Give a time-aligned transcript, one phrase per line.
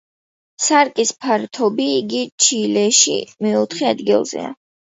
[0.67, 3.17] სარკის ფართობით იგი ჩილეში
[3.47, 4.53] მეოთხე ადგილზეა.